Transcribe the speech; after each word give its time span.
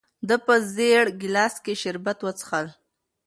ده 0.27 0.35
په 0.45 0.53
زېړ 0.75 1.05
ګیلاس 1.21 1.55
کې 1.63 1.73
شربت 1.81 2.17
وڅښل. 2.23 2.67